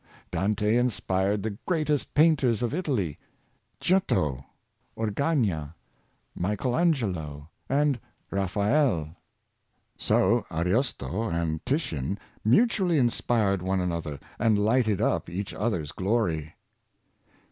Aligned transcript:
Dante 0.31 0.77
inspired 0.77 1.43
the 1.43 1.59
greatest 1.67 2.15
painters 2.15 2.63
of 2.63 2.73
Italy— 2.73 3.19
Giotto, 3.79 4.43
Orcagna, 4.97 5.75
Michael 6.33 6.75
Angelo, 6.75 7.49
and 7.69 7.99
Raphael. 8.31 9.15
So 9.97 10.43
Ariosto 10.49 11.05
136 11.05 11.17
Admire 11.21 11.35
Nobly, 11.35 11.39
and 11.51 11.65
Titian 11.67 12.19
mutually 12.43 12.97
inspired 12.97 13.61
one 13.61 13.79
another, 13.79 14.19
and 14.39 14.57
lighted 14.57 15.01
up 15.01 15.29
each 15.29 15.53
other's 15.53 15.91
glory. 15.91 16.55